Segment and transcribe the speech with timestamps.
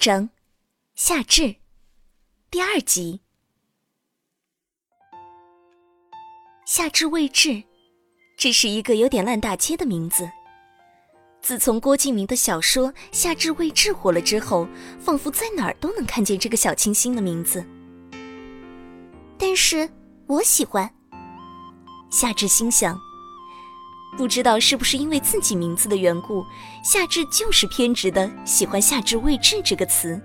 [0.00, 0.30] 章，
[0.94, 1.56] 夏至，
[2.50, 3.20] 第二集。
[6.64, 7.62] 夏至未至，
[8.38, 10.26] 这是一个有点烂大街的名字。
[11.42, 14.66] 自从郭敬明的小说《夏至未至》火了之后，
[14.98, 17.62] 仿佛在哪儿都能看见这个小清新的名字。
[19.36, 19.86] 但是
[20.26, 20.90] 我喜欢。
[22.10, 22.98] 夏至心想。
[24.16, 26.44] 不知道是不是因为自己名字的缘故，
[26.84, 30.20] 夏至就是偏执的喜欢“夏至未至”这个词。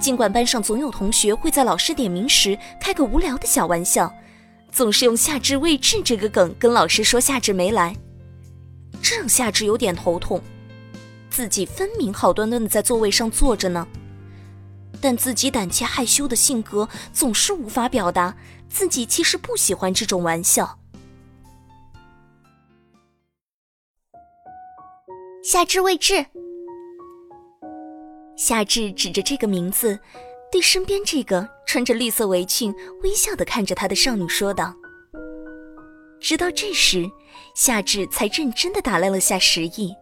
[0.00, 4.12] 尽管班上总有同学会在老师点名时开个无聊的小玩笑，
[4.70, 7.96] 总是用“夏至未至”这个梗跟老师说夏至没来，
[9.02, 10.40] 这让夏至有点头痛。
[11.28, 13.86] 自己分明好端端的在座位上坐着呢，
[15.00, 18.36] 但自己胆怯害羞的性格总是无法表达
[18.68, 20.78] 自己其实不喜欢这种玩笑。
[25.42, 26.24] 夏至未至。
[28.36, 29.98] 夏至指着这个名字，
[30.52, 34.72] 对身边这个穿着绿色围裙、微笑的看着他的少女说道。
[36.20, 37.10] 直到这时，
[37.56, 39.92] 夏至才认真的打量了下石意。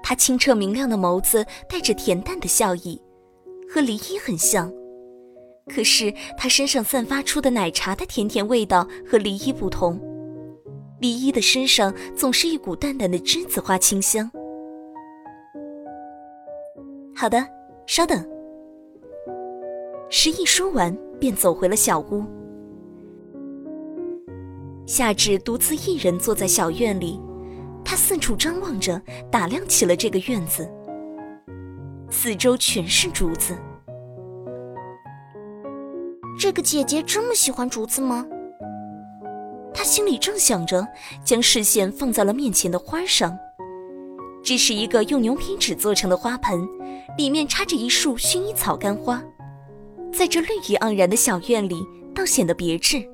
[0.00, 3.02] 他清澈明亮的眸子带着恬淡的笑意，
[3.68, 4.72] 和梨依很像。
[5.74, 10.00] 可是他身上散发出的奶茶的甜甜味道和梨依不同。
[10.98, 14.30] 梨依的身上总是一股淡淡的栀子花清香。
[17.14, 17.46] 好的，
[17.86, 18.24] 稍等。
[20.08, 22.24] 石毅说完，便走回了小屋。
[24.86, 27.20] 夏至独自一人坐在小院里，
[27.84, 29.00] 他四处张望着，
[29.30, 30.70] 打量起了这个院子。
[32.08, 33.56] 四周全是竹子。
[36.38, 38.24] 这个姐姐这么喜欢竹子吗？
[39.76, 40.88] 他心里正想着，
[41.22, 43.38] 将视线放在了面前的花上。
[44.42, 46.66] 这是一个用牛皮纸做成的花盆，
[47.18, 49.22] 里面插着一束薰衣草干花，
[50.10, 51.76] 在这绿意盎然的小院里，
[52.14, 53.06] 倒显得别致。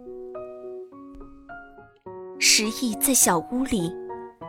[2.38, 3.92] 石毅在小屋里，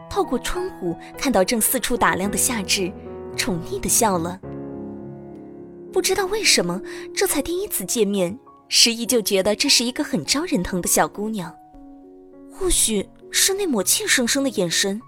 [0.08, 2.92] 透过窗户看到正四处打量的夏至，
[3.36, 4.40] 宠溺的笑了。
[5.92, 6.80] 不知道为什么，
[7.16, 8.38] 这才第一次见面，
[8.68, 11.52] 石毅就觉得这是一个很招人疼的小姑娘。
[12.54, 15.02] 或许是那抹怯生生的眼神，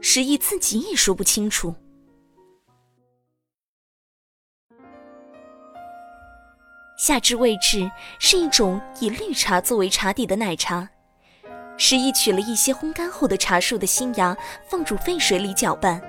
[0.00, 1.74] 石毅自己也说不清楚。
[6.96, 7.90] 夏至未至
[8.20, 10.88] 是一种以绿茶作为茶底的奶茶，
[11.76, 14.36] 石毅取了一些烘干后的茶树的新芽，
[14.68, 16.00] 放入沸水里搅拌，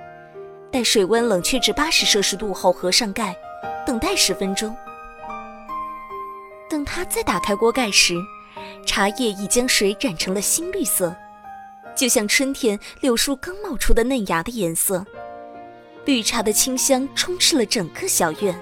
[0.71, 3.35] 待水温冷却至八十摄氏度后合上盖，
[3.87, 4.75] 等待十分钟。
[6.69, 8.15] 等他再打开锅盖时。
[8.85, 11.15] 茶叶已将水染成了新绿色，
[11.95, 15.05] 就像春天柳树刚冒出的嫩芽的颜色。
[16.05, 18.59] 绿茶的清香充斥了整个小院。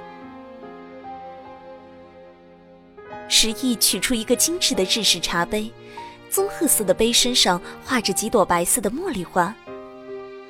[3.28, 5.72] 石毅取出一个精致的日式茶杯，
[6.30, 9.56] 棕褐色的杯身上画着几朵白色的茉莉花。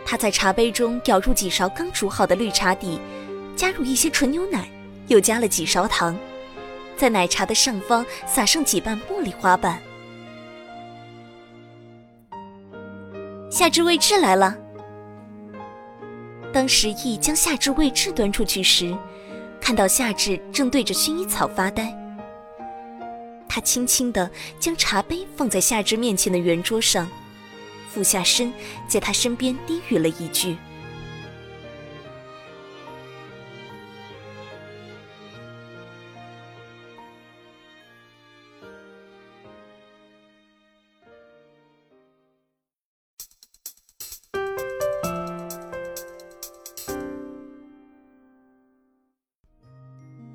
[0.03, 2.99] 他在茶杯中舀入几勺刚煮好的绿茶底，
[3.55, 4.67] 加入一些纯牛奶，
[5.07, 6.17] 又加了几勺糖。
[7.01, 9.81] 在奶茶的上方撒上几瓣茉莉花瓣。
[13.49, 14.55] 夏至未至来了。
[16.53, 18.95] 当时意将夏至未至端出去时，
[19.59, 21.91] 看到夏至正对着薰衣草发呆。
[23.49, 24.29] 他轻轻地
[24.59, 27.09] 将茶杯放在夏至面前的圆桌上，
[27.89, 28.53] 俯下身，
[28.87, 30.55] 在他身边低语了一句。